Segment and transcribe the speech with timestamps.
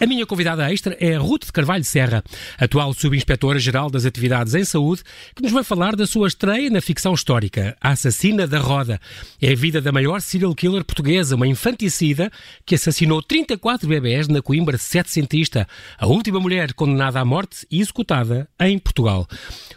[0.00, 2.24] A minha convidada extra é Ruth de Carvalho Serra,
[2.58, 5.02] atual subinspetora-geral das atividades em saúde,
[5.36, 8.98] que nos vai falar da sua estreia na ficção histórica, A Assassina da Roda.
[9.42, 12.32] É a vida da maior serial killer portuguesa, uma infanticida
[12.64, 18.48] que assassinou 34 bebés na Coimbra setecentista, a última mulher condenada à morte e executada
[18.58, 19.28] em Portugal.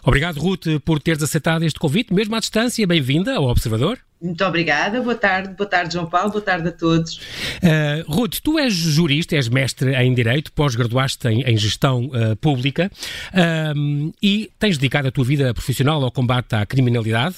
[0.05, 2.87] Obrigado, Ruth, por teres aceitado este convite, mesmo à distância.
[2.87, 3.99] Bem-vinda ao Observador.
[4.23, 7.17] Muito obrigada, boa tarde, boa tarde João Paulo, boa tarde a todos.
[7.17, 12.89] Uh, Ruth, tu és jurista, és mestre em Direito, pós-graduaste em, em, Gestão uh, Pública
[13.33, 17.35] uh, e tens dedicado a tua vida profissional ao combate à criminalidade.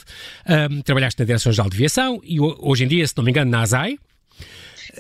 [0.84, 3.98] trabalhaste na Direção-Geral de Aviação e hoje em dia, se não me engano, na ASAI.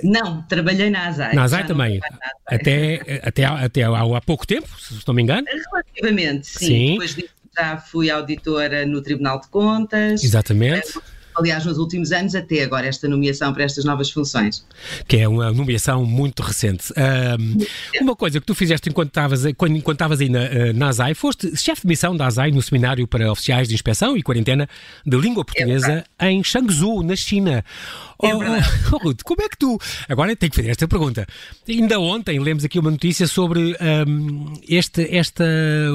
[0.02, 1.36] Não, trabalhei na ASAI.
[1.36, 2.00] Na ASAI também.
[2.48, 5.46] Até, até, até há, há pouco tempo, se não me engano.
[5.72, 6.66] Relativamente, sim.
[6.66, 6.92] sim.
[6.94, 10.24] Depois disso já fui auditora no Tribunal de Contas.
[10.24, 11.00] Exatamente
[11.36, 14.66] aliás, nos últimos anos, até agora, esta nomeação para estas novas funções.
[15.08, 16.94] Que é uma nomeação muito recente.
[16.98, 20.90] Um, uma coisa que tu fizeste enquanto estavas, quando, enquanto estavas aí na, eh, na
[20.90, 24.68] ASAI, foste chefe de missão da ASAI no seminário para oficiais de inspeção e quarentena
[25.05, 27.64] de língua portuguesa é em Shangzhou, na China.
[28.24, 28.40] É oh,
[28.94, 29.77] oh, Ruth, como é que tu.
[30.08, 31.27] Agora tenho que fazer esta pergunta.
[31.68, 33.76] Ainda ontem lemos aqui uma notícia sobre
[34.08, 35.44] um, este, este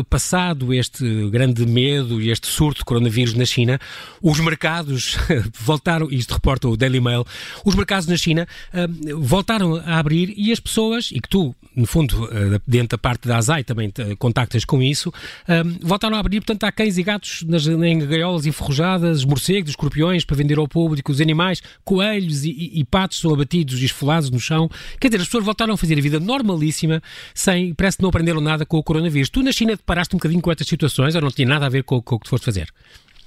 [0.09, 3.79] passado, este grande medo e este surto de coronavírus na China.
[4.21, 5.17] Os mercados
[5.59, 7.25] voltaram, isto reporta o Daily Mail,
[7.65, 11.87] os mercados na China um, voltaram a abrir e as pessoas, e que tu, no
[11.87, 15.13] fundo, uh, dentro da parte da ASAI também contactas com isso,
[15.49, 20.25] um, voltaram a abrir, portanto há cães e gatos nas, em gaiolas enferrujadas, morcegos, escorpiões
[20.25, 23.85] para vender ao público, os animais, coelhos coelhos e, e, e, patos são abatidos e
[23.85, 24.69] esfolados no chão.
[25.01, 27.03] Quer dizer, as pessoas voltaram a fazer a vida normalíssima,
[27.35, 29.31] sem, parece que não aprenderam nada com o coronavírus.
[29.31, 31.85] Tu na China paraste um bocadinho com estas situações ou não tinha nada a ver
[31.85, 32.69] com, com o que tu foste fazer?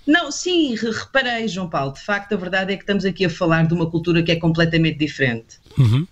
[0.06, 1.94] Não, sim, reparei, João Paulo.
[1.94, 4.36] De facto, a verdade é que estamos aqui a falar de uma cultura que é
[4.36, 5.64] completamente diferente.
[5.78, 6.02] Uhum.
[6.02, 6.08] Uh,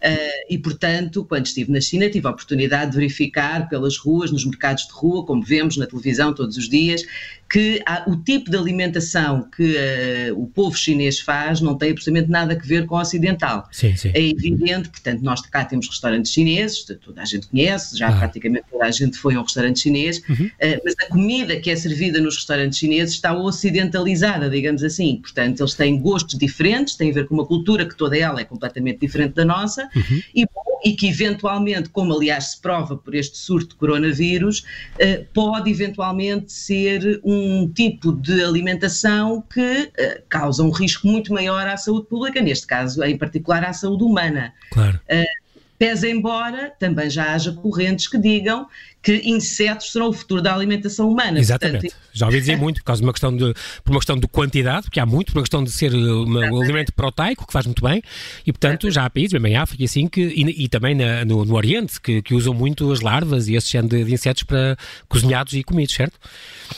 [0.49, 4.87] e, portanto, quando estive na China, tive a oportunidade de verificar pelas ruas, nos mercados
[4.87, 7.03] de rua, como vemos na televisão todos os dias,
[7.51, 12.31] que há, o tipo de alimentação que uh, o povo chinês faz não tem absolutamente
[12.31, 13.67] nada a ver com o ocidental.
[13.73, 14.09] Sim, sim.
[14.13, 18.17] É evidente, portanto, nós cá temos restaurantes chineses, toda a gente conhece, já ah.
[18.17, 20.45] praticamente toda a gente foi a um restaurante chinês, uhum.
[20.45, 25.17] uh, mas a comida que é servida nos restaurantes chineses está ocidentalizada, digamos assim.
[25.17, 28.45] Portanto, eles têm gostos diferentes, têm a ver com uma cultura que toda ela é
[28.45, 30.21] completamente diferente da nossa, uhum.
[30.33, 30.45] e,
[30.85, 36.53] e, que eventualmente, como aliás se prova por este surto de coronavírus, uh, pode eventualmente
[36.53, 42.07] ser um um tipo de alimentação que uh, causa um risco muito maior à saúde
[42.07, 44.53] pública, neste caso, em particular, à saúde humana.
[44.71, 44.99] Claro.
[45.09, 45.40] Uh,
[45.81, 48.67] Pese embora também já haja correntes que digam
[49.01, 51.39] que insetos serão o futuro da alimentação humana.
[51.39, 51.87] Exatamente.
[51.87, 53.51] Portanto, já ouvi dizer muito por causa de uma questão de,
[53.83, 56.61] por uma questão de quantidade, porque há muito, por uma questão de ser uma, um
[56.61, 57.99] alimento proteico, que faz muito bem,
[58.45, 61.43] e portanto já há países, mesmo em África assim, que, e, e também na, no,
[61.43, 64.77] no, Oriente, que, que, usam muito as larvas e esse género de, de insetos para
[65.09, 66.19] cozinhados e comidos, certo?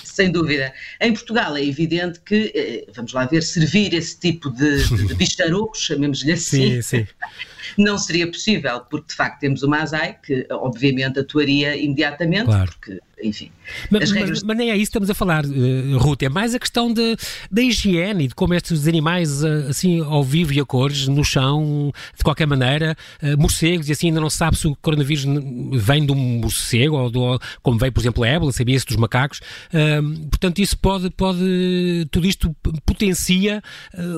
[0.02, 0.74] Sem dúvida.
[1.02, 5.14] Em Portugal é evidente que, eh, vamos lá ver, servir esse tipo de, de, de
[5.20, 7.08] bicharocos, chamemos-lhe assim, sim, sim.
[7.78, 12.72] não seria possível, porque de facto temos uma ASAI que obviamente atuaria imediatamente, claro.
[12.72, 13.52] porque enfim.
[13.90, 14.44] Mas, regras...
[14.44, 17.16] mas, nem é isso que estamos a falar, uh, Ruth, é mais a questão de,
[17.50, 21.24] da higiene e de como estes animais, uh, assim, ao vivo e a cores, no
[21.24, 25.26] chão, de qualquer maneira, uh, morcegos, e assim ainda não se sabe se o coronavírus
[25.74, 29.40] vem de um morcego ou do, como veio, por exemplo, a ébola, sabia-se dos macacos.
[29.70, 32.56] Uh, portanto, isso pode, pode, tudo isto
[32.86, 33.62] potencia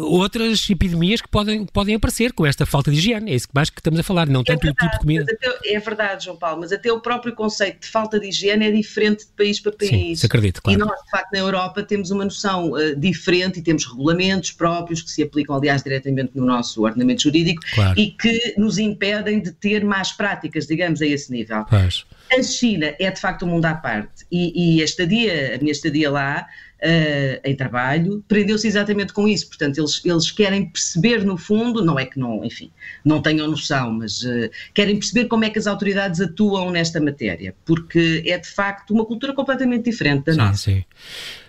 [0.01, 3.31] outras epidemias que podem, podem aparecer com esta falta de higiene.
[3.31, 4.99] É isso que mais que estamos a falar, não é tanto verdade, o tipo de
[4.99, 5.25] comida.
[5.31, 8.71] Até, é verdade, João Paulo, mas até o próprio conceito de falta de higiene é
[8.71, 10.19] diferente diferente de país para país.
[10.19, 10.79] Sim, acredito, claro.
[10.79, 15.01] E nós, de facto, na Europa temos uma noção uh, diferente e temos regulamentos próprios
[15.01, 17.99] que se aplicam, aliás, diretamente no nosso ordenamento jurídico claro.
[17.99, 21.65] e que nos impedem de ter más práticas, digamos, a esse nível.
[21.65, 22.05] Pois.
[22.31, 25.71] A China é, de facto, um mundo à parte e, e a estadia, a minha
[25.71, 26.47] estadia lá,
[26.85, 29.47] Uh, em trabalho, prendeu-se exatamente com isso.
[29.47, 32.69] Portanto, eles, eles querem perceber, no fundo, não é que não, enfim,
[33.03, 37.55] não tenham noção, mas uh, querem perceber como é que as autoridades atuam nesta matéria,
[37.65, 40.57] porque é de facto uma cultura completamente diferente da sim, nossa.
[40.57, 40.83] Sim.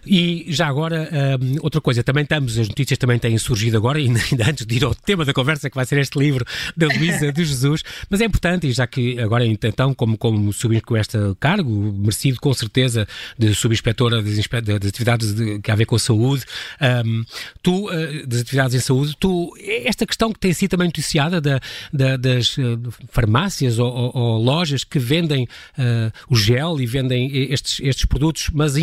[0.06, 1.10] E já agora,
[1.40, 4.76] um, outra coisa, também estamos, as notícias também têm surgido agora, ainda, ainda antes de
[4.76, 6.44] ir ao tema da conversa, que vai ser este livro
[6.76, 10.82] da Luísa de Jesus, mas é importante, e já que agora, então, como, como subir
[10.82, 13.06] com este cargo, merecido com certeza
[13.38, 16.44] de subinspetora das, das atividades de, que a ver com a saúde,
[17.04, 17.24] um,
[17.62, 21.60] tu, uh, das atividades em saúde, tu, esta questão que tem sido também noticiada da,
[21.92, 22.78] da, das uh,
[23.08, 28.50] farmácias ou, ou, ou, lojas que vendem uh, o gel e vendem estes, estes produtos,
[28.52, 28.74] mas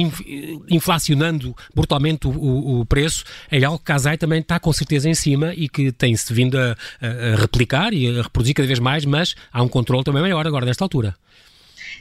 [0.70, 5.10] inflacionam inflacionando brutalmente o, o, preço, é algo que a ASAI também está com certeza
[5.10, 9.06] em cima e que tem-se vindo a, a, replicar e a reproduzir cada vez mais,
[9.06, 11.16] mas há um controle também maior agora nesta altura.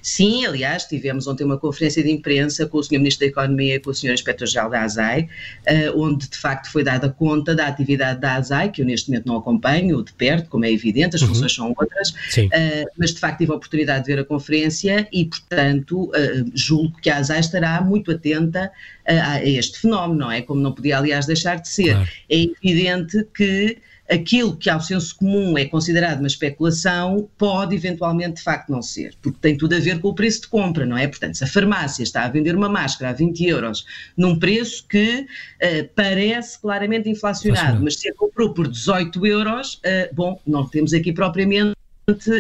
[0.03, 2.99] Sim, aliás, tivemos ontem uma conferência de imprensa com o Sr.
[2.99, 4.13] Ministro da Economia e com o Sr.
[4.13, 5.29] Inspetor-Geral da ASAI,
[5.69, 9.27] uh, onde de facto foi dada conta da atividade da ASAI, que eu neste momento
[9.27, 11.29] não acompanho de perto, como é evidente, as uhum.
[11.29, 15.25] funções são outras, uh, mas de facto tive a oportunidade de ver a conferência e,
[15.25, 18.73] portanto, uh, julgo que a ASAI estará muito atenta
[19.07, 20.43] a este fenómeno, não é?
[20.43, 21.95] Como não podia, aliás, deixar de ser.
[21.95, 22.09] Claro.
[22.31, 23.79] É evidente que
[24.11, 29.15] aquilo que ao senso comum é considerado uma especulação pode eventualmente de facto não ser,
[29.23, 31.07] porque tem tudo a ver com o preço de compra, não é?
[31.07, 33.85] Portanto, se a farmácia está a vender uma máscara a 20 euros
[34.17, 40.15] num preço que uh, parece claramente inflacionado, mas se a comprou por 18 euros, uh,
[40.15, 41.77] bom, não temos aqui propriamente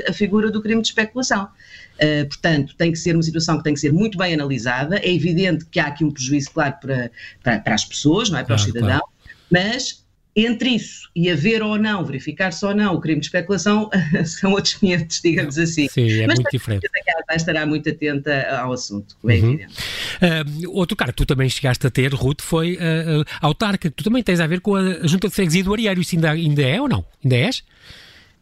[0.09, 1.49] a figura do crime de especulação.
[1.94, 4.99] Uh, portanto, tem que ser uma situação que tem que ser muito bem analisada.
[4.99, 7.11] É evidente que há aqui um prejuízo, claro, para,
[7.43, 8.43] para, para as pessoas, não é?
[8.43, 9.12] Para claro, os cidadãos, claro.
[9.50, 10.01] mas
[10.34, 13.90] entre isso e haver ou não, verificar-se ou não o crime de especulação,
[14.25, 15.88] são outros 500, digamos assim.
[15.88, 16.88] Sim, é Mas muito diferente.
[17.29, 19.49] Mas estará muito atenta ao assunto, como é uhum.
[19.49, 19.75] evidente.
[19.76, 23.90] Uh, outro cara que tu também chegaste a ter, Ruth, foi uh, uh, autarca.
[23.90, 26.00] Tu também tens a ver com a Junta de Freguesia do Ariário.
[26.00, 27.05] Isso ainda, ainda é ou não?
[27.23, 27.62] Ainda és?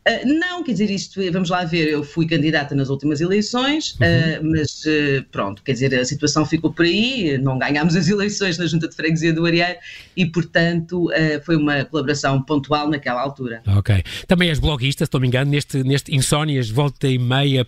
[0.09, 4.49] Uh, não, quer dizer, isto, vamos lá ver, eu fui candidata nas últimas eleições, uhum.
[4.49, 8.57] uh, mas uh, pronto, quer dizer, a situação ficou por aí, não ganhámos as eleições
[8.57, 9.77] na Junta de Freguesia do Ariel
[10.17, 11.09] e, portanto,
[11.45, 13.63] foi uma colaboração pontual naquela altura.
[13.67, 14.03] Ok.
[14.27, 17.67] Também és bloguista, se não me engano, neste, neste Insónias, volta e meia,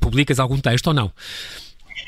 [0.00, 1.12] publicas algum texto ou não?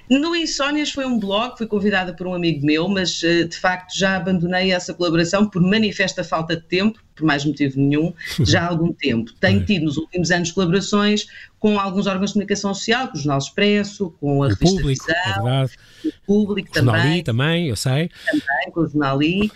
[0.09, 3.97] No Insónias foi um blog, fui convidada por um amigo meu, mas eh, de facto
[3.97, 8.69] já abandonei essa colaboração por manifesta falta de tempo, por mais motivo nenhum, já há
[8.69, 9.33] algum tempo.
[9.39, 11.27] Tenho tido nos últimos anos colaborações
[11.59, 15.05] com alguns órgãos de comunicação social, com o Jornal Expresso, com a o revista público,
[15.07, 16.95] Visão, é o Público também.
[16.95, 18.11] Jornal I também, eu sei.
[18.27, 19.47] Também, com o Jornal I.
[19.47, 19.51] Uh,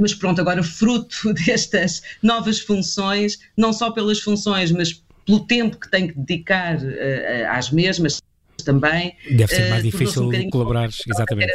[0.00, 5.90] mas pronto, agora fruto destas novas funções, não só pelas funções, mas pelo tempo que
[5.90, 8.20] tenho que dedicar uh, às mesmas,
[8.64, 9.14] também.
[9.30, 11.52] Deve ser mais uh, difícil um colaborar, exatamente.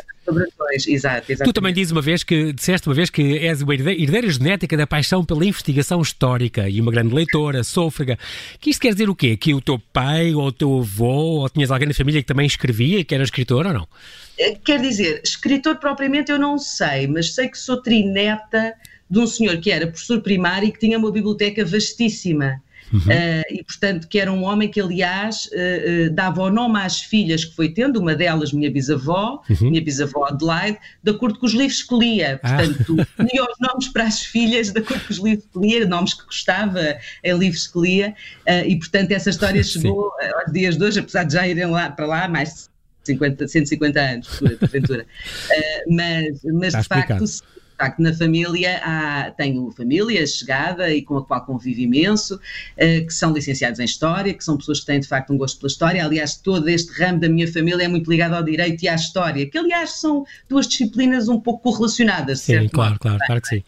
[0.88, 4.78] Exato, Tu também dizes uma vez que, disseste uma vez que és uma herdeira genética
[4.78, 8.18] da paixão pela investigação histórica e uma grande leitora, sôfrega.
[8.60, 9.36] Que isto quer dizer o quê?
[9.36, 12.46] Que o teu pai ou o teu avô ou tinhas alguém na família que também
[12.46, 13.88] escrevia e que era escritor ou não?
[14.38, 18.74] Eh, quer dizer, escritor propriamente eu não sei, mas sei que sou trineta
[19.10, 22.62] de um senhor que era professor primário e que tinha uma biblioteca vastíssima.
[22.92, 23.00] Uhum.
[23.00, 27.02] Uh, e, portanto, que era um homem que, aliás, uh, uh, dava o nome às
[27.02, 29.70] filhas que foi tendo, uma delas, minha bisavó, uhum.
[29.70, 32.40] minha bisavó Adelaide, de acordo com os livros que lia.
[32.44, 32.58] Ah.
[32.58, 33.24] Portanto, ah.
[33.24, 36.26] lia os nomes para as filhas de acordo com os livros que lia, nomes que
[36.26, 38.16] gostava em livros que lia,
[38.66, 42.06] e, portanto, essa história chegou aos dias de hoje, apesar de já irem lá para
[42.06, 42.70] lá mais
[43.04, 44.28] de 50, 150 anos,
[44.60, 45.06] porventura.
[45.90, 47.26] mas, mas de facto
[47.82, 53.14] facto, na família há, tenho família chegada e com a qual convivo imenso, uh, que
[53.14, 56.06] são licenciados em História, que são pessoas que têm de facto um gosto pela História.
[56.06, 59.50] Aliás, todo este ramo da minha família é muito ligado ao Direito e à História,
[59.50, 62.42] que aliás são duas disciplinas um pouco correlacionadas.
[62.42, 62.72] Sim, certo?
[62.72, 63.64] claro, claro, claro que sim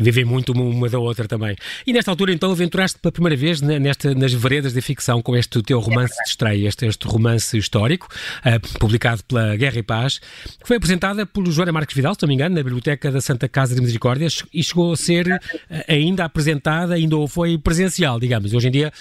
[0.00, 1.56] vivem muito uma da outra também.
[1.86, 5.62] E nesta altura, então, aventuraste pela primeira vez nesta, nas veredas da ficção com este
[5.62, 8.08] teu romance de estreia, este, este romance histórico,
[8.44, 12.28] uh, publicado pela Guerra e Paz, que foi apresentada pelo Joana Marques Vidal, se não
[12.28, 15.38] me engano, na Biblioteca da Santa Casa de Misericórdia e chegou a ser uh,
[15.86, 18.52] ainda apresentada, ainda ou foi presencial, digamos.
[18.54, 18.92] Hoje em dia,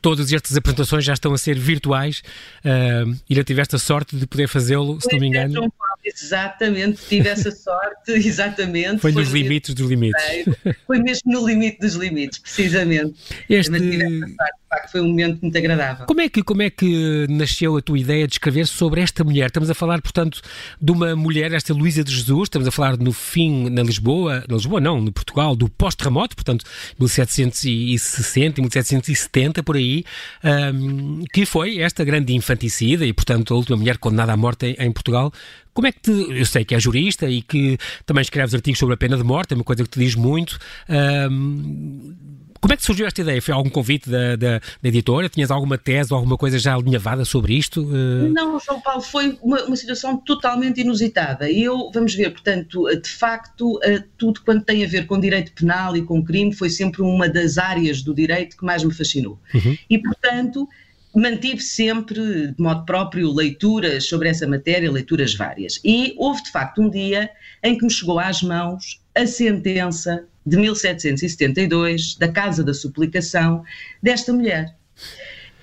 [0.00, 2.22] todas estas apresentações já estão a ser virtuais
[2.64, 5.72] uh, e já tiveste a sorte de poder fazê-lo, se não me engano.
[6.02, 9.00] Exatamente, tive essa sorte, exatamente.
[9.00, 10.29] Foi nos limites dos limites.
[10.86, 13.18] Foi mesmo no limite dos limites, precisamente.
[13.48, 13.78] Este...
[14.70, 16.06] Facto foi um momento muito agradável.
[16.06, 19.46] Como é que, como é que nasceu a tua ideia de escrever sobre esta mulher?
[19.46, 20.40] Estamos a falar, portanto,
[20.80, 24.54] de uma mulher, esta Luísa de Jesus, estamos a falar no fim, na Lisboa, na
[24.54, 26.64] Lisboa não, no Portugal, do pós-terremoto, portanto,
[27.00, 30.04] 1760 e 1770, por aí,
[30.72, 34.86] um, que foi esta grande infanticida e, portanto, a última mulher condenada à morte em,
[34.86, 35.32] em Portugal.
[35.74, 38.94] Como é que te, eu sei que é jurista e que também escreves artigos sobre
[38.94, 40.60] a pena de morte, é uma coisa que te diz muito.
[40.88, 42.14] Um,
[42.60, 43.40] como é que surgiu esta ideia?
[43.40, 45.28] Foi algum convite da, da, da editora?
[45.28, 47.82] Tinhas alguma tese ou alguma coisa já alinhavada sobre isto?
[47.82, 48.30] Uh...
[48.32, 51.50] Não, João Paulo, foi uma, uma, situação totalmente inusitada.
[51.50, 55.96] Eu, vamos ver, portanto, de facto, eh, tudo quanto tem a ver com direito penal
[55.96, 59.38] e com crime foi sempre uma das áreas do direito que mais me fascinou.
[59.54, 59.78] Uhum.
[59.88, 60.68] E, portanto,
[61.14, 65.80] mantive sempre, de modo próprio, leituras sobre essa matéria, leituras várias.
[65.84, 67.30] E houve, de facto, um dia
[67.62, 73.62] em que me chegou às mãos a sentença de 1772, da Casa da Suplicação,
[74.02, 74.74] desta mulher.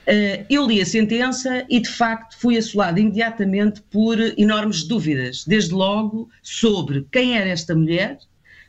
[0.07, 5.73] Uh, eu li a sentença e, de facto, fui assolada imediatamente por enormes dúvidas, desde
[5.73, 8.17] logo sobre quem era esta mulher,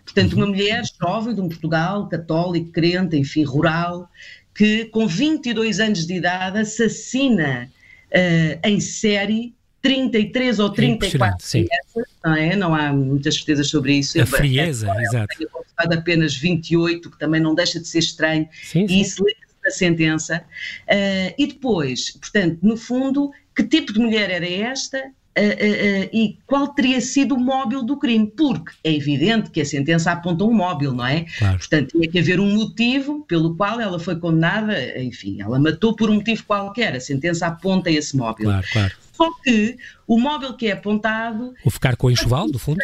[0.04, 4.10] portanto, uma mulher jovem de um Portugal católico, crente, enfim, rural,
[4.52, 7.70] que com 22 anos de idade assassina
[8.06, 12.56] uh, em série 33 ou 34 é crianças, não é?
[12.56, 14.20] Não há muitas certezas sobre isso.
[14.20, 15.36] A frieza, é, exato.
[15.38, 15.50] Tenho
[15.98, 19.00] apenas 28, que também não deixa de ser estranho, sim, e sim.
[19.00, 19.24] isso
[19.64, 20.44] a sentença.
[20.84, 25.12] Uh, e depois, portanto, no fundo, que tipo de mulher era esta?
[25.38, 29.64] Uh, uh, e qual teria sido o móvel do crime, porque é evidente que a
[29.64, 31.26] sentença aponta um móvel, não é?
[31.38, 31.58] Claro.
[31.58, 36.10] Portanto, tinha que haver um motivo pelo qual ela foi condenada, enfim, ela matou por
[36.10, 38.46] um motivo qualquer, a sentença aponta esse móvel.
[38.46, 38.94] Claro, claro.
[39.18, 39.76] Só que
[40.06, 41.52] o móvel que é apontado.
[41.64, 42.78] O ficar com o enxoval, do fundo?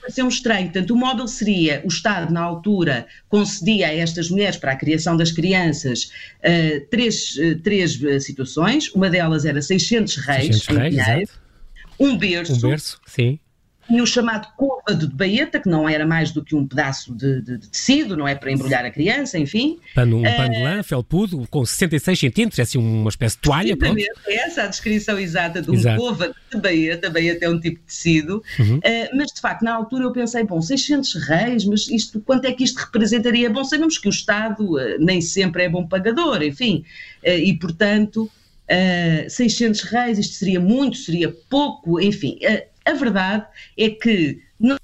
[0.00, 0.66] Vai ser um estranho.
[0.66, 5.16] Portanto, o móvel seria: o Estado, na altura, concedia a estas mulheres, para a criação
[5.16, 6.12] das crianças,
[6.44, 8.88] uh, três, uh, três situações.
[8.94, 10.62] Uma delas era 600 reis.
[10.62, 11.40] 600 reis, exato.
[12.00, 12.54] Um berço.
[12.54, 13.38] Um berço, sim
[13.90, 17.42] e o chamado côvado de baeta, que não era mais do que um pedaço de,
[17.42, 19.78] de, de tecido, não é para embrulhar a criança, enfim.
[19.94, 23.76] Pano, um pano de lã, felpudo, com 66 centímetros, é assim uma espécie de toalha.
[23.76, 23.98] Pronto.
[24.28, 26.00] É essa a descrição exata de um Exato.
[26.00, 28.76] côvado de baeta, baeta é um tipo de tecido, uhum.
[28.76, 32.52] uh, mas de facto na altura eu pensei, bom, 600 reis, mas isto, quanto é
[32.52, 33.50] que isto representaria?
[33.50, 36.84] Bom, sabemos que o Estado uh, nem sempre é bom pagador, enfim,
[37.24, 38.30] uh, e portanto...
[38.70, 43.46] Uh, 600 reis, isto seria muito, seria pouco, enfim, uh, a verdade
[43.76, 44.40] é que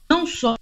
[0.09, 0.57] não só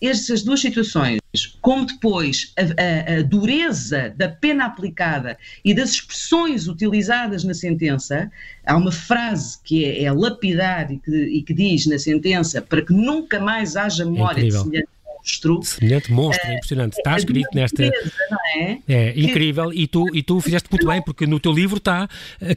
[0.00, 1.20] estas duas situações,
[1.60, 8.30] como depois a, a, a, dureza da pena aplicada e das expressões utilizadas na sentença,
[8.64, 12.82] há uma frase que é, é lapidar e que, e que, diz na sentença para
[12.82, 14.88] que nunca mais haja memória é de semelhante
[15.26, 15.60] monstro.
[15.62, 16.96] Semelhante monstro, é impressionante.
[16.96, 17.84] Está é escrito nesta.
[17.84, 18.78] É?
[18.88, 19.20] é?
[19.20, 19.72] incrível.
[19.72, 22.08] E tu, e tu fizeste muito bem, porque no teu livro está,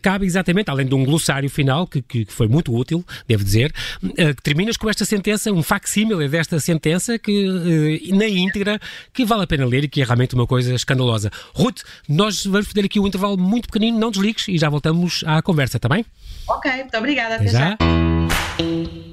[0.02, 3.74] cabe exatamente, além de um glossário final, que, que foi muito útil, devo dizer,
[4.18, 8.80] eh, que terminas com esta sentença, um facsímile desta sentença, que eh, na íntegra,
[9.14, 11.32] que vale a pena ler e que é realmente uma coisa escandalosa.
[11.54, 15.42] Ruth, nós vamos fazer aqui um intervalo muito pequenino, não desligues e já voltamos à
[15.42, 16.06] conversa, está bem?
[16.48, 17.36] Ok, muito obrigada.
[17.36, 17.60] Até, Até já.
[17.60, 19.09] já.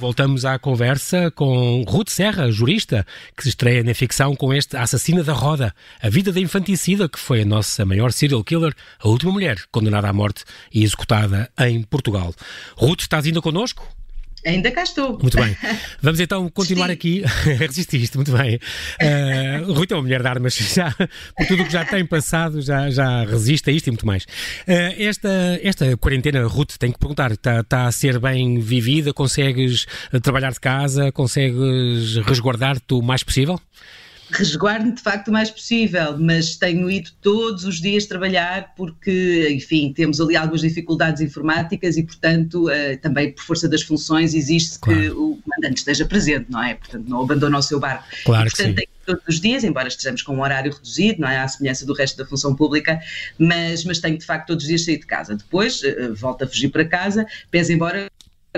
[0.00, 5.22] Voltamos à conversa com Ruth Serra, jurista, que se estreia na ficção com este Assassina
[5.22, 9.30] da Roda, a vida da infanticida, que foi a nossa maior serial killer, a última
[9.30, 10.42] mulher condenada à morte
[10.72, 12.34] e executada em Portugal.
[12.78, 13.99] Ruth, estás ainda connosco?
[14.44, 15.18] Ainda cá estou.
[15.20, 15.56] Muito bem.
[16.00, 17.24] Vamos então continuar Resisti.
[17.24, 17.54] aqui.
[17.58, 18.56] Resististe, muito bem.
[19.00, 22.60] Uh, Rui é uma mulher de armas, já, por tudo o que já tem passado,
[22.62, 24.24] já, já resiste a isto e muito mais.
[24.24, 29.12] Uh, esta, esta quarentena, Ruth, tenho que perguntar, está, está a ser bem vivida?
[29.12, 29.86] Consegues
[30.22, 31.12] trabalhar de casa?
[31.12, 33.60] Consegues resguardar-te o mais possível?
[34.32, 39.92] Resguardo-me de facto o mais possível, mas tenho ido todos os dias trabalhar porque, enfim,
[39.92, 45.00] temos ali algumas dificuldades informáticas e, portanto, uh, também por força das funções existe claro.
[45.00, 46.74] que o comandante esteja presente, não é?
[46.74, 48.04] Portanto, não abandona o seu barco.
[48.24, 48.86] Claro e, portanto, que sim.
[48.86, 51.38] Tenho todos os dias, embora estejamos com um horário reduzido, não é?
[51.38, 53.00] À semelhança do resto da função pública,
[53.38, 55.36] mas, mas tenho de facto todos os dias sair de casa.
[55.36, 58.09] Depois uh, volto a fugir para casa, pese embora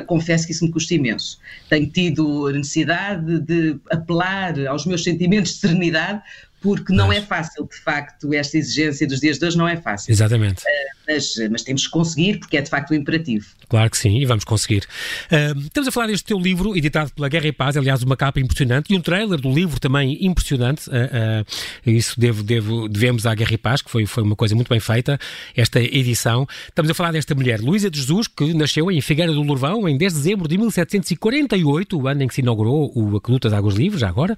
[0.07, 1.39] confesso que isso me custa imenso.
[1.69, 6.23] Tenho tido necessidade de apelar aos meus sentimentos de serenidade,
[6.61, 7.19] porque não mas...
[7.19, 10.13] é fácil, de facto, esta exigência dos dias de hoje não é fácil.
[10.13, 10.63] Exatamente.
[10.63, 13.47] Uh, mas, mas, temos que conseguir, porque é de facto o imperativo.
[13.69, 14.85] Claro que sim, e vamos conseguir.
[15.31, 18.39] Uh, estamos a falar deste teu livro, editado pela Guerra e Paz, aliás, uma capa
[18.39, 20.89] impressionante, e um trailer do livro também impressionante.
[20.89, 21.45] Uh,
[21.87, 24.79] isso devo, devo, devemos à Guerra e Paz, que foi, foi uma coisa muito bem
[24.79, 25.19] feita,
[25.57, 26.47] esta edição.
[26.69, 29.97] Estamos a falar desta mulher, Luísa de Jesus, que nasceu em Figueira do Lourvão em
[29.97, 33.75] 10 de dezembro de 1748, o ano em que se inaugurou o Aqueduto das Águas
[33.75, 34.37] Livres, já agora,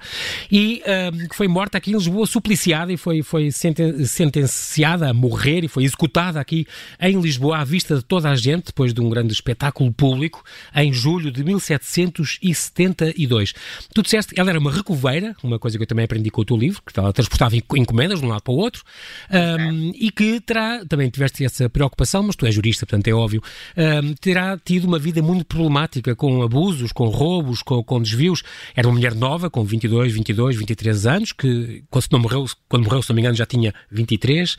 [0.50, 0.82] e
[1.28, 5.84] que foi morta aqui em Lisboa, supliciada e foi, foi sentenciada a morrer e foi
[5.84, 6.53] executada aqui
[7.00, 10.44] em Lisboa à vista de toda a gente, depois de um grande espetáculo público,
[10.74, 13.54] em julho de 1772.
[13.92, 16.56] Tu disseste, ela era uma recoveira, uma coisa que eu também aprendi com o teu
[16.56, 18.82] livro, que ela transportava encomendas de um lado para o outro,
[19.30, 23.42] um, e que terá, também tiveste essa preocupação, mas tu és jurista, portanto é óbvio,
[23.76, 28.42] um, terá tido uma vida muito problemática, com abusos, com roubos, com, com desvios.
[28.74, 33.02] Era uma mulher nova, com 22, 22, 23 anos, que quando não morreu, quando morreu,
[33.02, 34.56] se não me engano, já tinha 23,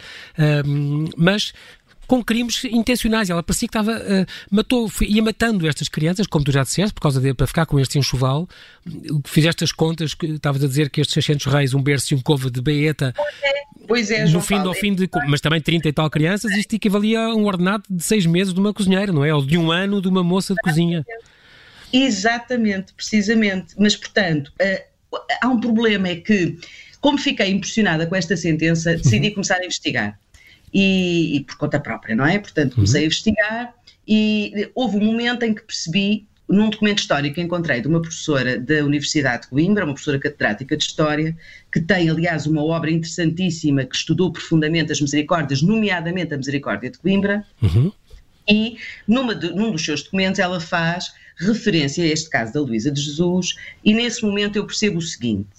[0.65, 1.53] um, mas
[2.07, 3.29] com crimes intencionais.
[3.29, 7.01] Ela parecia que estava, uh, matou, ia matando estas crianças, como tu já disseste, por
[7.01, 8.47] causa de, para ficar com este enxoval.
[9.25, 12.21] Fizeste as contas, que estavas a dizer que estes 600 reis, um berço e um
[12.21, 13.53] cova de baeta, pois é,
[13.87, 17.19] pois é, no fim, ao fim de, mas também 30 e tal crianças, isto equivalia
[17.19, 19.33] a um ordenado de seis meses de uma cozinheira, não é?
[19.33, 21.05] Ou de um ano de uma moça de cozinha.
[21.91, 23.73] Exatamente, precisamente.
[23.77, 26.57] Mas, portanto, uh, há um problema, é que
[26.99, 29.33] Como fiquei impressionada com esta sentença, decidi uhum.
[29.35, 30.19] começar a investigar.
[30.77, 32.37] E, e, por conta própria, não é?
[32.37, 33.03] Portanto, comecei uhum.
[33.03, 33.73] a investigar
[34.05, 38.59] e houve um momento em que percebi num documento histórico que encontrei de uma professora
[38.59, 41.35] da Universidade de Coimbra, uma professora catedrática de História,
[41.71, 46.99] que tem, aliás, uma obra interessantíssima que estudou profundamente as misericórdias, nomeadamente a Misericórdia de
[46.99, 47.91] Coimbra, uhum.
[48.47, 48.77] e
[49.07, 53.01] numa de, num dos seus documentos ela faz referência a este caso da Luísa de
[53.01, 55.49] Jesus, e nesse momento eu percebo o seguinte: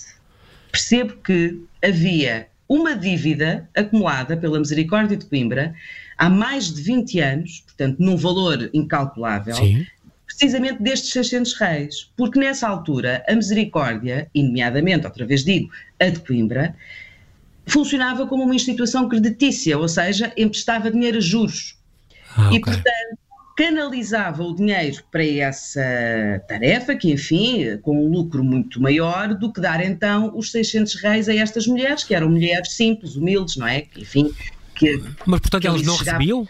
[0.71, 5.75] percebo que havia uma dívida acumulada pela Misericórdia de Coimbra
[6.19, 9.87] há mais de 20 anos, portanto, num valor incalculável, Sim
[10.27, 16.09] precisamente destes 600 reis, porque nessa altura a misericórdia, e nomeadamente, outra vez digo, a
[16.09, 16.75] de Coimbra,
[17.67, 21.79] funcionava como uma instituição creditícia, ou seja, emprestava dinheiro a juros.
[22.37, 22.59] Ah, okay.
[22.59, 23.19] E, portanto,
[23.57, 25.81] canalizava o dinheiro para essa
[26.47, 31.29] tarefa, que enfim, com um lucro muito maior do que dar então os 600 reis
[31.29, 33.81] a estas mulheres, que eram mulheres simples, humildes, não é?
[33.81, 34.33] Que, enfim,
[34.75, 36.47] que, Mas portanto elas não recebiam?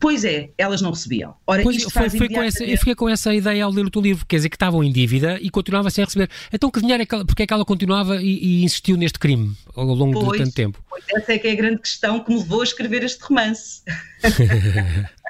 [0.00, 1.34] Pois é, elas não recebiam.
[1.46, 4.02] Ora, pois, foi, foi com essa, eu fiquei com essa ideia ao ler o teu
[4.02, 6.28] livro, quer dizer que estavam em dívida e continuavam sem receber.
[6.52, 9.56] Então que dinheiro é que, porque é que ela continuava e, e insistiu neste crime
[9.74, 10.84] ao longo pois, de tanto tempo?
[10.90, 13.82] Pois essa é que é a grande questão que me levou a escrever este romance.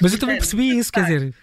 [0.00, 1.34] Mas eu também percebi isso, quer dizer,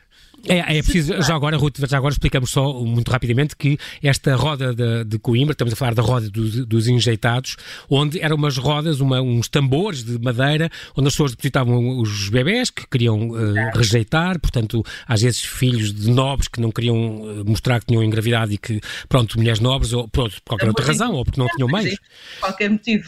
[0.48, 4.74] é, é preciso, já agora, Ruth, já agora explicamos só muito rapidamente que esta roda
[4.74, 7.58] de, de Coimbra, estamos a falar da roda do, dos enjeitados,
[7.90, 12.70] onde eram umas rodas, uma, uns tambores de madeira, onde as pessoas depositavam os bebés
[12.70, 17.80] que queriam uh, rejeitar, portanto, às vezes filhos de nobres que não queriam uh, mostrar
[17.80, 21.24] que tinham engravidado e que, pronto, mulheres nobres, ou por, por qualquer outra razão, ou
[21.24, 22.00] porque não tinham meios.
[22.40, 23.08] Qualquer motivo.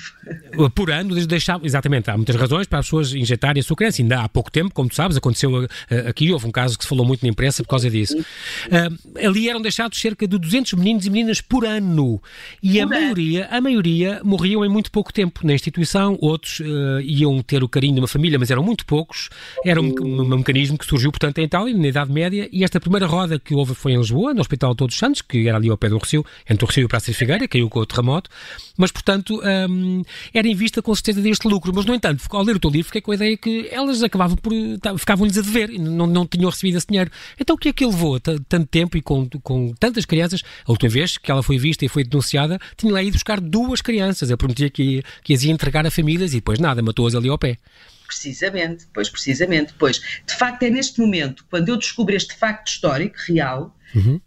[0.75, 4.01] Por ano, deixavam, exatamente, há muitas razões para as pessoas injetarem a sua criança.
[4.01, 5.67] Ainda há pouco tempo, como tu sabes, aconteceu
[6.07, 8.17] aqui, houve um caso que se falou muito na imprensa por causa disso.
[8.17, 11.93] Uh, ali eram deixados cerca de 200 meninos e meninas por ano
[12.61, 17.41] e a maioria, a maioria morriam em muito pouco tempo na instituição, outros uh, iam
[17.41, 19.29] ter o carinho de uma família, mas eram muito poucos.
[19.65, 23.05] Era um, um, mecanismo que surgiu, portanto, em Itália, na Idade Média, e esta primeira
[23.05, 25.89] roda que houve foi em Lisboa, no Hospital Todos Santos, que era ali ao pé
[25.89, 28.29] do Recio, entre o Recio e o Praça de Figueira, caiu com o terremoto,
[28.77, 30.01] mas, portanto, um,
[30.33, 31.71] era em vista com certeza deste lucro.
[31.73, 34.35] Mas, no entanto, ao ler o teu livro, fiquei com a ideia que elas acabavam
[34.37, 34.51] por.
[34.97, 37.11] ficavam-lhes a dever, não, não tinham recebido esse dinheiro.
[37.39, 40.41] Então, o que é que ele levou tanto tempo e com, com tantas crianças?
[40.65, 43.81] A última vez que ela foi vista e foi denunciada, tinha lá ido buscar duas
[43.81, 44.29] crianças.
[44.29, 47.37] Eu prometia que, que as ia entregar a famílias e depois nada, matou-as ali ao
[47.37, 47.57] pé.
[48.05, 49.99] Precisamente, pois precisamente, pois.
[50.25, 54.19] De facto, é neste momento, quando eu descubro este facto histórico real, uhum.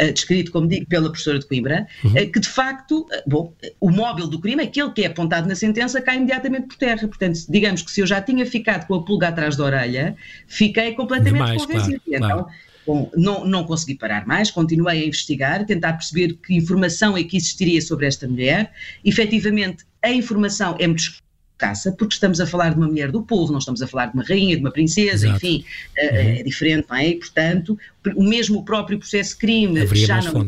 [0.00, 2.10] Uh, descrito, como digo, pela professora de Coimbra, uhum.
[2.10, 5.54] uh, que de facto, uh, bom, o móvel do crime, aquele que é apontado na
[5.54, 7.06] sentença, cai imediatamente por terra.
[7.06, 10.16] Portanto, digamos que se eu já tinha ficado com a pulga atrás da orelha,
[10.48, 12.00] fiquei completamente Demais, convencido.
[12.06, 12.46] Claro, então, claro.
[12.86, 17.36] Bom, não, não consegui parar mais, continuei a investigar, tentar perceber que informação é que
[17.36, 18.72] existiria sobre esta mulher.
[19.02, 21.23] Efetivamente, a informação é muito
[21.56, 24.14] caça, porque estamos a falar de uma mulher do povo, não estamos a falar de
[24.14, 25.36] uma rainha, de uma princesa, Exato.
[25.36, 25.64] enfim,
[25.96, 26.40] eh, uhum.
[26.40, 27.08] é diferente, não é?
[27.08, 27.78] E, portanto,
[28.16, 30.46] o mesmo próprio processo crime já não,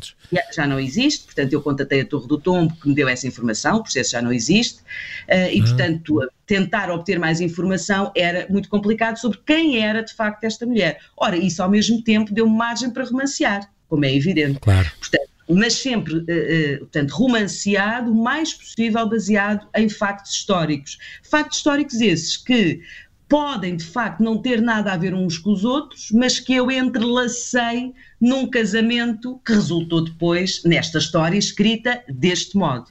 [0.55, 3.77] já não existe, portanto, eu contatei a Torre do Tombo que me deu essa informação,
[3.77, 5.67] o processo já não existe, uh, e, uhum.
[5.67, 10.99] portanto, tentar obter mais informação era muito complicado sobre quem era de facto esta mulher.
[11.17, 14.59] Ora, isso ao mesmo tempo deu margem para romancear, como é evidente.
[14.61, 14.91] Claro.
[14.99, 20.99] Portanto, mas sempre, uh, uh, portanto, romanceado, o mais possível baseado em factos históricos.
[21.23, 22.81] Factos históricos esses que
[23.29, 26.71] podem, de facto, não ter nada a ver uns com os outros, mas que eu
[26.71, 32.87] entrelacei num casamento que resultou depois nesta história escrita deste modo.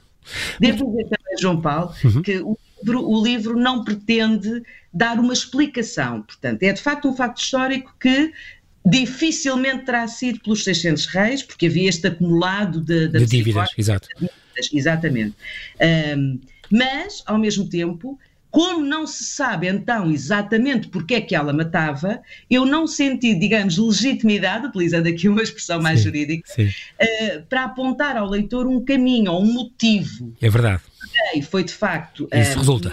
[0.60, 2.22] Devo dizer também, João Paulo, uhum.
[2.22, 6.22] que o livro, o livro não pretende dar uma explicação.
[6.22, 8.32] Portanto, é de facto um facto histórico que
[8.86, 14.08] dificilmente terá sido pelos 600 reis, porque havia este acumulado de, de, de dívidas, exato.
[14.72, 15.34] exatamente.
[16.16, 18.18] Um, mas, ao mesmo tempo,
[18.50, 23.76] como não se sabe então exatamente porque é que ela matava, eu não senti, digamos,
[23.76, 26.66] legitimidade, utilizando aqui uma expressão mais sim, jurídica, sim.
[26.66, 30.34] Uh, para apontar ao leitor um caminho ou um motivo.
[30.40, 30.82] É verdade.
[31.34, 32.28] E foi de facto.
[32.32, 32.92] Isso uh, resulta.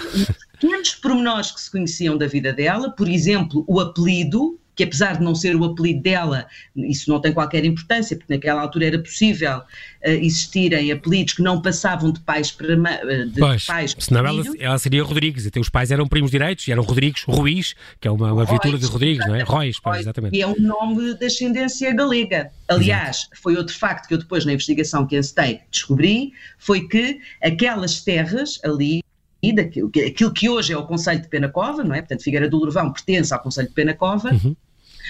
[0.60, 5.24] Pequenos pormenores que se conheciam da vida dela, por exemplo, o apelido, que apesar de
[5.24, 9.58] não ser o apelido dela, isso não tem qualquer importância, porque naquela altura era possível
[9.60, 9.64] uh,
[10.04, 14.78] existirem apelidos que não passavam de pais para uh, de pois, pais senão ela, ela,
[14.78, 18.34] seria Rodrigues, até os pais eram primos direitos e eram Rodrigues, Ruiz, que é uma,
[18.34, 19.44] uma de Rodrigues, não é?
[19.44, 20.36] Rois, pois, exatamente.
[20.36, 22.52] E é um nome de ascendência galega.
[22.68, 23.42] Aliás, Exato.
[23.42, 28.60] foi outro facto que eu depois na investigação que encetei descobri, foi que aquelas terras
[28.64, 29.04] ali
[29.52, 32.02] daquilo, aquilo que hoje é o Conselho de Penacova, não é?
[32.02, 34.56] Portanto, Figueira do Lourvão pertence ao Conselho de Penacova, uhum.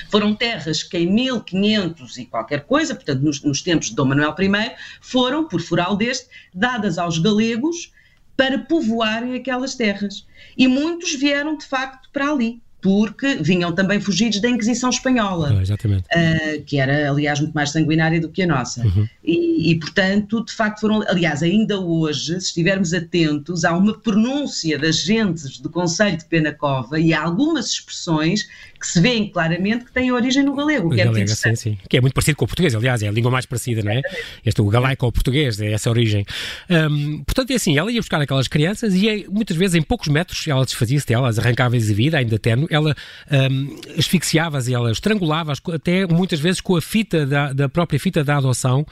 [0.09, 4.35] Foram terras que em 1500 e qualquer coisa, portanto nos, nos tempos de Dom Manuel
[4.39, 7.91] I, foram, por foral deste, dadas aos galegos
[8.35, 10.27] para povoarem aquelas terras.
[10.57, 16.57] E muitos vieram, de facto, para ali porque vinham também fugidos da Inquisição Espanhola, ah,
[16.57, 18.85] uh, que era, aliás, muito mais sanguinária do que a nossa.
[18.85, 19.07] Uhum.
[19.23, 21.01] E, e, portanto, de facto, foram.
[21.07, 26.99] Aliás, ainda hoje, se estivermos atentos, há uma pronúncia das gentes do Conselho de Penacova
[26.99, 28.49] e há algumas expressões
[28.83, 31.77] que se veem claramente que têm origem no galego, que é galega, é sim, sim.
[31.87, 34.01] Que é muito parecido com o português, aliás, é a língua mais parecida, não é?
[34.45, 36.25] Este, o galaico ou o português, é essa origem.
[36.69, 40.09] Um, portanto, é assim, ela ia buscar aquelas crianças e é, muitas vezes em poucos
[40.09, 42.95] metros ela desfazia-se delas, arrancava-lhes a vida, ainda terno, ela
[43.31, 48.23] um, asfixiava-as e ela estrangulava-as, até muitas vezes com a fita da, da própria fita
[48.23, 48.85] da adoção,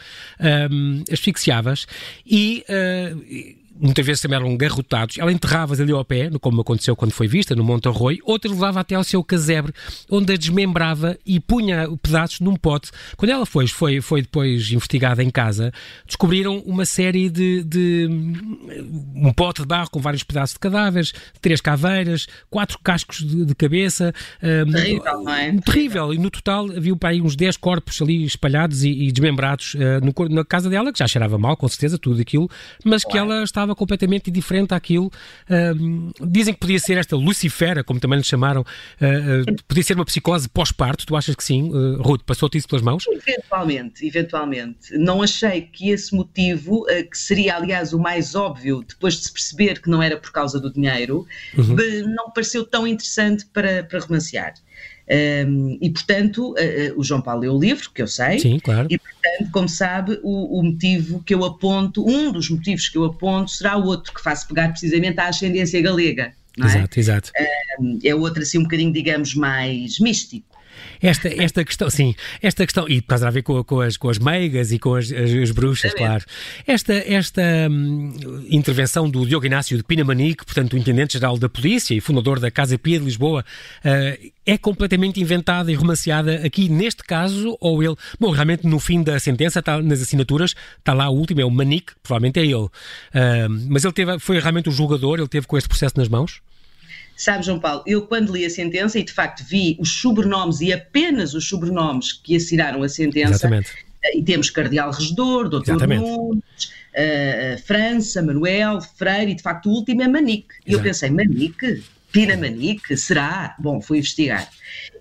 [0.71, 1.87] um, asfixiava-as
[2.25, 2.63] e.
[2.69, 5.17] Uh, muitas vezes também eram garrotados.
[5.17, 8.79] Ela enterrava-as ali ao pé, como aconteceu quando foi vista, no Monte Arroio, outra levava
[8.79, 9.73] até ao seu casebre,
[10.09, 12.91] onde a desmembrava e punha pedaços num pote.
[13.17, 15.71] Quando ela foi, foi, foi depois investigada em casa,
[16.05, 18.07] descobriram uma série de, de
[19.15, 23.55] um pote de barro com vários pedaços de cadáveres, três caveiras, quatro cascos de, de
[23.55, 24.13] cabeça.
[24.41, 25.51] Um, terrível, não é?
[25.61, 26.13] Terrível.
[26.13, 29.79] E no total havia para aí uns 10 corpos ali espalhados e, e desmembrados uh,
[30.03, 32.49] no, na casa dela, que já cheirava mal, com certeza, tudo aquilo,
[32.85, 33.11] mas claro.
[33.11, 35.11] que ela estava estava completamente diferente àquilo.
[35.49, 39.95] Um, dizem que podia ser esta Lucifera, como também lhe chamaram, uh, uh, podia ser
[39.95, 41.05] uma psicose pós-parto.
[41.05, 41.69] Tu achas que sim?
[41.71, 43.05] Uh, Ruth, passou-te isso pelas mãos?
[43.07, 44.97] Eventualmente, eventualmente.
[44.97, 49.81] Não achei que esse motivo, que seria aliás o mais óbvio, depois de se perceber
[49.81, 51.25] que não era por causa do dinheiro,
[51.57, 51.75] uhum.
[52.13, 54.53] não pareceu tão interessante para, para romancear.
[55.11, 58.39] Um, e, portanto, uh, uh, o João Paulo leu o livro, que eu sei.
[58.39, 58.87] Sim, claro.
[58.89, 63.03] E, portanto, como sabe, o, o, motivo que eu aponto, um dos motivos que eu
[63.03, 66.33] aponto, será o outro, que faço pegar precisamente à ascendência galega.
[66.57, 66.69] Não é?
[66.69, 67.31] Exato, exato.
[67.79, 70.50] Um, é outro, assim, um bocadinho, digamos, mais místico.
[71.01, 74.19] Esta, esta questão, sim, esta questão, e por a ver com, com, as, com as
[74.19, 76.23] meigas e com as, as, as bruxas, é claro.
[76.65, 78.13] Esta, esta hum,
[78.49, 82.77] intervenção do Diogo Inácio de Pinamanique, portanto, o Intendente-Geral da Polícia e fundador da Casa
[82.77, 83.43] Pia de Lisboa,
[83.83, 87.95] uh, é completamente inventada e romanceada aqui neste caso, ou ele.
[88.19, 91.51] Bom, realmente no fim da sentença, está, nas assinaturas, está lá o último, é o
[91.51, 92.55] Manique, provavelmente é ele.
[92.55, 92.69] Uh,
[93.69, 96.41] mas ele teve, foi realmente o julgador, ele teve com este processo nas mãos?
[97.21, 100.73] Sabe, João Paulo, eu quando li a sentença e de facto vi os sobrenomes e
[100.73, 103.69] apenas os sobrenomes que assinaram a sentença, Exatamente.
[104.03, 109.71] Eh, e temos Cardeal Regedor, Doutor Nunes, uh, França, Manuel, Freire e de facto o
[109.71, 110.47] último é Manique.
[110.65, 111.83] E eu pensei, Manique?
[112.11, 112.97] Pina Manique?
[112.97, 113.55] Será?
[113.59, 114.49] Bom, fui investigar.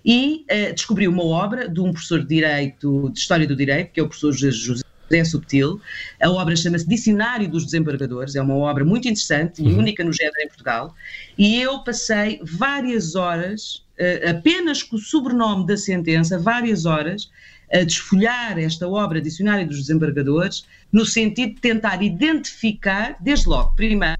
[0.05, 3.99] E uh, descobri uma obra de um professor de Direito, de História do Direito, que
[3.99, 4.83] é o professor José
[5.17, 5.79] é subtil.
[6.21, 9.79] A obra chama-se Dicionário dos Desembargadores, é uma obra muito interessante e uhum.
[9.79, 10.95] única no género em Portugal.
[11.37, 17.29] E eu passei várias horas, uh, apenas com o sobrenome da sentença, várias horas,
[17.71, 24.17] a desfolhar esta obra, Dicionário dos Desembargadores, no sentido de tentar identificar, desde logo, primeiro,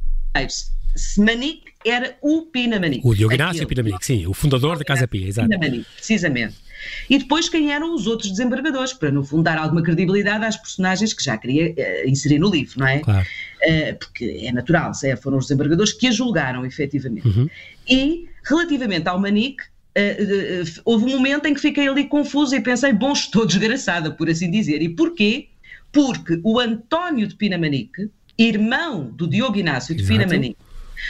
[0.96, 3.06] se Manique era o Pina Manique.
[3.06, 5.50] O Diogo Inácio Pina Manique, sim, o fundador da Casa Pia, exato.
[5.50, 6.56] Pina Manique, precisamente.
[7.10, 11.14] E depois quem eram os outros desembargadores, para no fundo dar alguma credibilidade às personagens
[11.14, 13.00] que já queria uh, inserir no livro, não é?
[13.00, 13.26] Claro.
[13.64, 17.28] Uh, porque é natural, é, foram os desembargadores que a julgaram, efetivamente.
[17.28, 17.50] Uhum.
[17.90, 19.64] E, relativamente ao Manique,
[19.98, 24.30] uh, houve um momento em que fiquei ali confusa e pensei, bom, estou desgraçada, por
[24.30, 24.82] assim dizer.
[24.82, 25.48] E porquê?
[25.92, 30.20] Porque o António de Pinamanique, irmão do Diogo Inácio de Exato.
[30.20, 30.58] Pinamanique,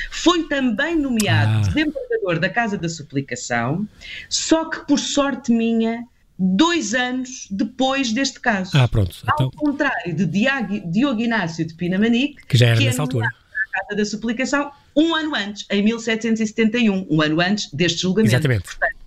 [0.09, 1.61] foi também nomeado ah.
[1.61, 3.87] desembargador da Casa da Suplicação,
[4.29, 6.05] só que por sorte minha,
[6.37, 8.71] dois anos depois deste caso.
[8.75, 9.15] Ah, pronto.
[9.27, 9.51] Ao então...
[9.51, 13.27] contrário de Diogo Inácio de Pinamanique, que já era que nessa altura.
[13.27, 18.35] Da Casa da Suplicação, um ano antes, em 1771, um ano antes deste julgamento.
[18.35, 18.63] Exatamente.
[18.63, 19.00] Portanto,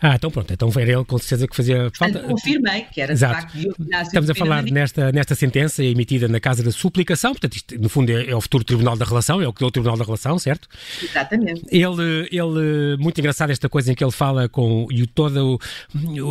[0.00, 2.20] ah, então pronto, então era ele com certeza que fazia falta.
[2.20, 3.46] confirmei que era Exato.
[3.56, 7.78] de facto Estamos a falar nesta, nesta sentença emitida na Casa da Suplicação, portanto, isto
[7.80, 9.96] no fundo é, é, o futuro Tribunal da Relação, é o que deu o Tribunal
[9.96, 10.68] da Relação, certo?
[11.02, 11.62] Exatamente.
[11.70, 15.58] Ele, ele muito engraçado esta coisa em que ele fala com e toda o,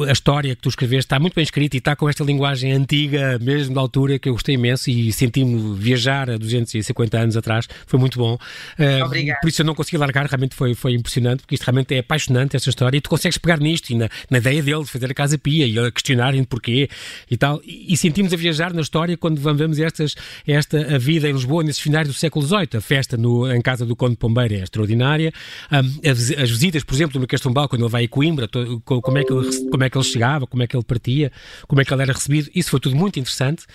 [0.07, 3.37] a história que tu escreveste está muito bem escrita e está com esta linguagem antiga,
[3.39, 7.99] mesmo da altura, que eu gostei imenso e senti-me viajar a 250 anos atrás, foi
[7.99, 8.35] muito bom.
[8.77, 9.39] Uh, Obrigado.
[9.41, 12.55] Por isso eu não consegui largar, realmente foi, foi impressionante, porque isto realmente é apaixonante,
[12.55, 15.13] esta história, e tu consegues pegar nisto e na, na ideia dele de fazer a
[15.13, 16.89] Casa Pia e a questionarem porquê
[17.29, 17.61] e tal.
[17.65, 20.15] E, e sentimos a viajar na história quando vamos estas,
[20.45, 22.77] esta a vida em Lisboa nesses finais do século XVIII.
[22.77, 25.31] A festa no, em casa do Conde Pombeiro é extraordinária.
[25.71, 29.17] Um, as, as, visitas, por exemplo, no Castumbal, quando ele vai a Coimbra, to, como,
[29.17, 31.31] é que ele, como é que ele chegava, como é que ele partia,
[31.67, 33.65] como é que ele era recebido, isso foi tudo muito interessante.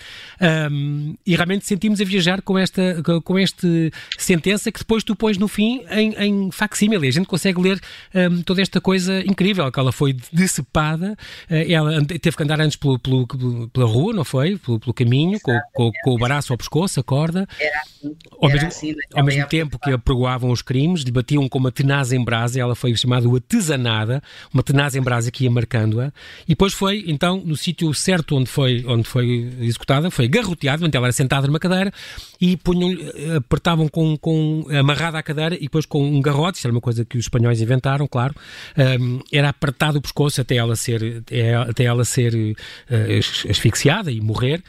[0.71, 5.37] Um, e realmente sentimos a viajar com esta com este sentença que depois tu pões
[5.37, 7.07] no fim em, em facsímile.
[7.07, 7.79] A gente consegue ler
[8.13, 11.17] um, toda esta coisa incrível que ela foi decepada,
[11.49, 13.27] ela teve que andar antes pelo, pelo,
[13.69, 14.57] pela rua, não foi?
[14.57, 17.47] Pelo, pelo caminho, com, com, com, o braço ao pescoço, a corda.
[17.59, 18.15] Era assim.
[18.39, 22.11] Ao mesmo, assim, ao mesmo tempo que apregoavam os crimes, lhe batiam com uma tenaz
[22.11, 24.21] em brasa, ela foi chamada atesanada,
[24.53, 26.11] uma tenaz em brasa que ia marcando-a,
[26.43, 31.05] e depois foi, então, no sítio certo onde foi, onde foi executada, foi garroteada, ela
[31.05, 31.91] era sentada numa cadeira,
[32.39, 32.95] e punham,
[33.37, 37.05] apertavam com, com amarrada à cadeira e depois com um garrote, isto era uma coisa
[37.05, 38.35] que os espanhóis inventaram, claro,
[38.77, 41.23] um, era apertado o pescoço até ela ser,
[41.69, 44.61] até ela ser uh, asfixiada e morrer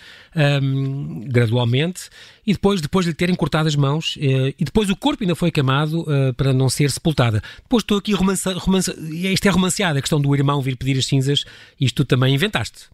[0.63, 2.09] um, gradualmente,
[2.47, 5.35] e depois, depois de lhe terem cortado as mãos, uh, e depois o corpo ainda
[5.35, 7.43] foi queimado uh, para não ser sepultada.
[7.63, 11.07] Depois estou aqui romança, romança, isto é romanceado, a questão do irmão vir pedir as
[11.07, 11.45] cinzas,
[11.81, 12.89] isto tu também inventaste.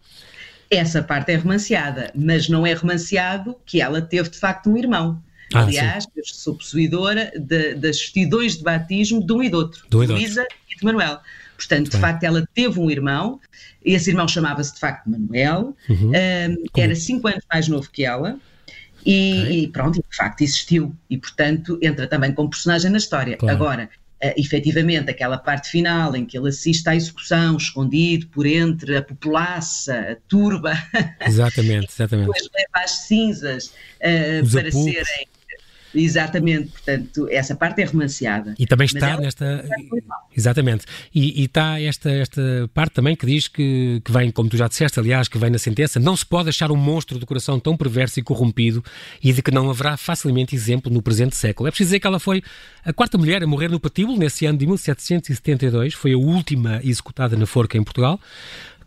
[0.71, 5.21] Essa parte é romanceada, mas não é romanceado que ela teve de facto um irmão.
[5.53, 6.11] Ah, Aliás, sim.
[6.17, 10.47] eu sou possuidora de, das vestidões de batismo de um e do outro, do Luísa
[10.71, 11.21] e de Manuel.
[11.61, 12.01] Portanto, de bem.
[12.01, 13.39] facto, ela teve um irmão,
[13.85, 16.09] esse irmão chamava-se de facto Manuel, uhum.
[16.09, 18.39] um, era cinco anos mais novo que ela,
[19.05, 19.61] e, okay.
[19.61, 23.37] e, pronto, de facto existiu, e portanto entra também como personagem na história.
[23.37, 23.55] Claro.
[23.55, 23.91] Agora,
[24.25, 29.03] uh, efetivamente, aquela parte final em que ele assiste à execução, escondido por entre a
[29.03, 30.73] populaça, a turba.
[31.21, 32.27] Exatamente, exatamente.
[32.27, 34.85] depois leva as cinzas uh, para apupos.
[34.85, 35.29] serem
[35.95, 38.55] Exatamente, portanto, essa parte é romanceada.
[38.59, 39.65] E também está nesta.
[40.37, 40.87] Exatamente.
[41.15, 44.69] E, e, está esta, esta parte também que diz que, que vem, como tu já
[44.69, 47.77] disseste, aliás, que vem na sentença: não se pode achar um monstro do coração tão
[47.77, 48.85] perverso e corrompido
[49.23, 51.69] e de que não haverá facilmente exemplo no presente século.
[51.69, 52.43] É preciso dizer que ela foi
[52.85, 57.37] a quarta mulher a morrer no patíbulo nesse ano de 1772, foi a última executada
[57.37, 58.21] na forca em Portugal.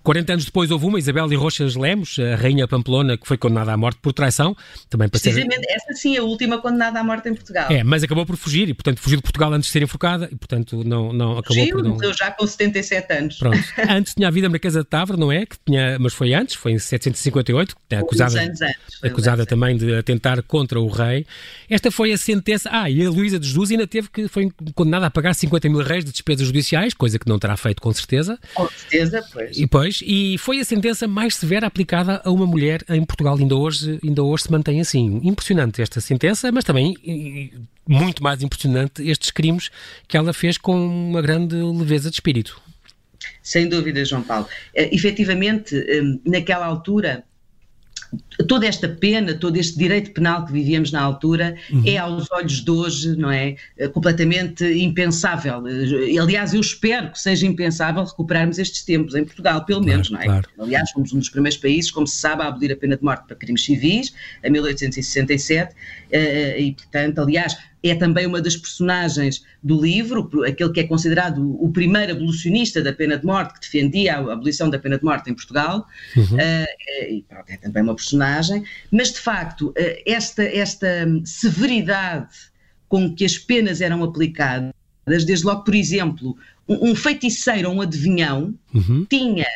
[0.03, 3.71] 40 anos depois houve uma, Isabel de Rochas Lemos, a rainha Pamplona, que foi condenada
[3.71, 4.55] à morte por traição.
[4.89, 5.73] Também para Precisamente, ser...
[5.73, 7.71] essa sim é a última condenada à morte em Portugal.
[7.71, 10.35] É, mas acabou por fugir e, portanto, fugiu de Portugal antes de ser enforcada e,
[10.35, 11.91] portanto, não, não acabou Fugiu, por não...
[11.91, 13.37] morreu já com 77 anos.
[13.37, 13.57] Pronto.
[13.89, 15.45] antes tinha a vida Marquesa de Tavra, não é?
[15.45, 19.95] Que tinha, mas foi antes, foi em 758, que acusada, anos antes, acusada também de
[19.95, 21.25] atentar contra o rei.
[21.69, 22.69] Esta foi a sentença...
[22.71, 25.81] Ah, e a Luísa de Jesus ainda teve que, foi condenada a pagar 50 mil
[25.81, 28.37] reis de despesas judiciais, coisa que não terá feito com certeza.
[28.53, 29.57] Com certeza, pois.
[29.57, 33.37] E, pois, e foi a sentença mais severa aplicada a uma mulher em Portugal.
[33.37, 35.19] Ainda hoje, ainda hoje se mantém assim.
[35.23, 36.95] Impressionante esta sentença, mas também
[37.87, 39.69] muito mais impressionante estes crimes
[40.07, 42.61] que ela fez com uma grande leveza de espírito.
[43.41, 44.45] Sem dúvida, João Paulo.
[44.75, 47.23] Uh, efetivamente, um, naquela altura,
[48.47, 51.83] toda esta pena, todo este direito penal que vivíamos na altura uhum.
[51.85, 55.63] é aos olhos de hoje, não é, eh, completamente impensável.
[55.67, 60.25] Eh, aliás, eu espero que seja impensável recuperarmos estes tempos em Portugal, pelo menos, claro,
[60.25, 60.41] não é?
[60.41, 60.49] Claro.
[60.59, 63.25] Aliás, fomos um dos primeiros países, como se sabe, a abolir a pena de morte
[63.27, 65.75] para crimes civis, em 1867,
[66.11, 71.61] eh, e portanto, aliás, é também uma das personagens do livro, aquele que é considerado
[71.61, 75.29] o primeiro abolicionista da pena de morte, que defendia a abolição da pena de morte
[75.29, 76.23] em Portugal, uhum.
[76.23, 80.87] uh, e pronto, é também uma personagem, mas de facto, uh, esta, esta
[81.25, 82.33] severidade
[82.87, 84.73] com que as penas eram aplicadas,
[85.05, 89.05] desde logo, por exemplo, um, um feiticeiro ou um adivinhão uhum.
[89.09, 89.47] tinha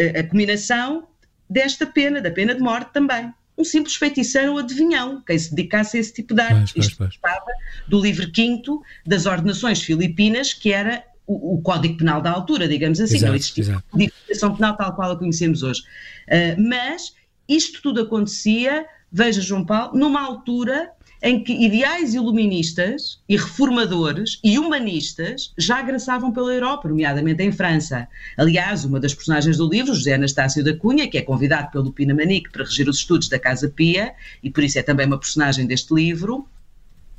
[0.00, 1.06] uh, a combinação
[1.50, 5.96] desta pena, da pena de morte também um simples feiticeiro ou adivinhão, quem se dedicasse
[5.96, 6.78] a esse tipo de arte.
[6.78, 7.46] Isto estava
[7.86, 13.00] do livro quinto das ordenações filipinas, que era o, o, Código Penal da altura, digamos
[13.00, 15.82] assim, exato, não existia a codificação penal tal qual a conhecemos hoje.
[16.28, 17.14] Uh, mas
[17.48, 20.90] isto tudo acontecia, veja João Paulo, numa altura
[21.24, 28.06] em que ideais iluministas e reformadores e humanistas já graçavam pela Europa, nomeadamente em França.
[28.36, 32.14] Aliás, uma das personagens do livro, José Anastácio da Cunha, que é convidado pelo Pina
[32.14, 35.66] Manique para regir os estudos da Casa Pia, e por isso é também uma personagem
[35.66, 36.46] deste livro,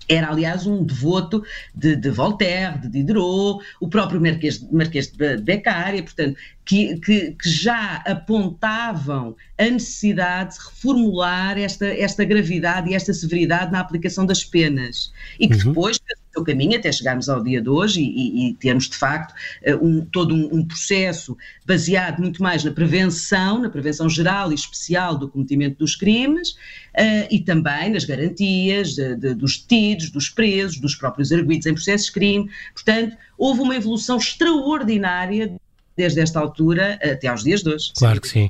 [0.07, 6.03] era, aliás, um devoto de, de, Voltaire, de Diderot, o próprio Marquês, Marquês de Beccaria,
[6.03, 13.13] portanto, que, que, que, já apontavam a necessidade de reformular esta, esta gravidade e esta
[13.13, 15.13] severidade na aplicação das penas.
[15.39, 15.69] E que uhum.
[15.69, 15.99] depois
[16.35, 19.75] seu caminho até chegarmos ao dia de hoje e, e, e termos, de facto, eh,
[19.75, 25.17] um, todo um, um, processo baseado muito mais na prevenção, na prevenção geral e especial
[25.17, 30.77] do cometimento dos crimes uh, e também nas garantias de, de, dos detidos, dos presos,
[30.77, 32.49] dos próprios arguidos em processos de crime.
[32.73, 35.55] Portanto, houve uma evolução extraordinária
[35.95, 37.91] desde esta altura até aos dias de hoje.
[37.97, 38.49] Claro que sim.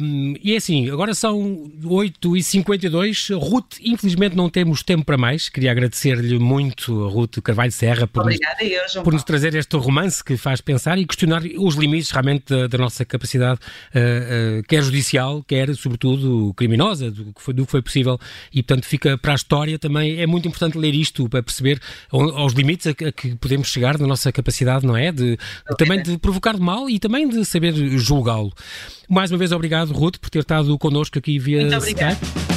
[0.00, 3.38] Um, e é assim, agora são 8h52.
[3.38, 5.48] Ruth, infelizmente não temos tempo para mais.
[5.48, 8.36] Queria agradecer-lhe muito Ruth Carvalho Serra por, nos,
[8.94, 12.66] eu, por nos, trazer este romance que faz pensar e questionar os limites realmente da,
[12.66, 13.60] da nossa capacidade,
[13.94, 18.18] uh, uh, quer judicial, quer sobretudo criminosa, do que, foi, do que foi possível.
[18.52, 20.20] E portanto fica para a história também.
[20.20, 21.80] É muito importante ler isto para perceber
[22.10, 25.12] aos limites a, a que podemos chegar na nossa capacidade, não é?
[25.12, 25.38] De
[25.76, 28.52] também de provocar mal e também de saber julgá-lo.
[29.08, 32.52] Mais uma vez, obrigado, Ruth, por ter estado connosco aqui via Muito Skype.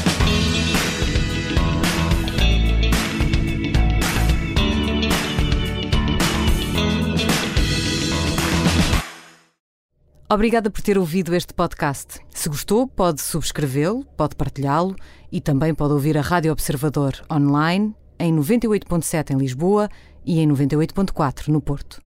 [10.28, 12.20] Obrigada por ter ouvido este podcast.
[12.32, 14.96] Se gostou, pode subscrevê-lo, pode partilhá-lo
[15.32, 19.88] e também pode ouvir a Rádio Observador online em 98.7 em Lisboa
[20.26, 22.02] e em 98.4 no Porto.